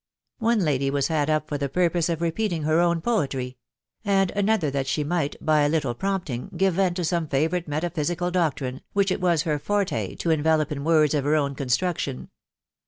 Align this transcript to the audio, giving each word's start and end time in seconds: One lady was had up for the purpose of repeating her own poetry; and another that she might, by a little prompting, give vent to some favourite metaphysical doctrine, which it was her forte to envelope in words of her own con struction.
One 0.39 0.61
lady 0.61 0.89
was 0.89 1.09
had 1.09 1.29
up 1.29 1.47
for 1.47 1.59
the 1.59 1.69
purpose 1.69 2.09
of 2.09 2.21
repeating 2.23 2.63
her 2.63 2.79
own 2.79 3.01
poetry; 3.01 3.59
and 4.03 4.31
another 4.31 4.71
that 4.71 4.87
she 4.87 5.03
might, 5.03 5.35
by 5.39 5.59
a 5.61 5.69
little 5.69 5.93
prompting, 5.93 6.49
give 6.57 6.73
vent 6.73 6.95
to 6.95 7.05
some 7.05 7.27
favourite 7.27 7.67
metaphysical 7.67 8.31
doctrine, 8.31 8.81
which 8.93 9.11
it 9.11 9.21
was 9.21 9.43
her 9.43 9.59
forte 9.59 10.15
to 10.15 10.31
envelope 10.31 10.71
in 10.71 10.83
words 10.83 11.13
of 11.13 11.23
her 11.23 11.35
own 11.35 11.53
con 11.53 11.69
struction. 11.69 12.29